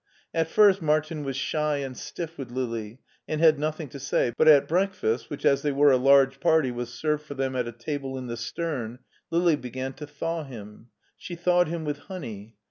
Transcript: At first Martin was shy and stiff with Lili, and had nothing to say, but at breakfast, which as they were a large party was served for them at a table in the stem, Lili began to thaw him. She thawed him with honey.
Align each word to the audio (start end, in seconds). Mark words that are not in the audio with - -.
At 0.33 0.47
first 0.47 0.81
Martin 0.81 1.23
was 1.23 1.35
shy 1.37 1.75
and 1.77 1.95
stiff 1.95 2.35
with 2.35 2.49
Lili, 2.49 2.97
and 3.27 3.39
had 3.39 3.59
nothing 3.59 3.87
to 3.89 3.99
say, 3.99 4.33
but 4.35 4.47
at 4.47 4.67
breakfast, 4.67 5.29
which 5.29 5.45
as 5.45 5.61
they 5.61 5.71
were 5.71 5.91
a 5.91 5.97
large 5.97 6.39
party 6.39 6.71
was 6.71 6.91
served 6.91 7.21
for 7.23 7.35
them 7.35 7.55
at 7.55 7.67
a 7.67 7.71
table 7.71 8.17
in 8.17 8.25
the 8.25 8.35
stem, 8.35 8.97
Lili 9.29 9.55
began 9.55 9.93
to 9.93 10.07
thaw 10.07 10.43
him. 10.43 10.87
She 11.17 11.35
thawed 11.35 11.67
him 11.67 11.85
with 11.85 11.99
honey. 11.99 12.55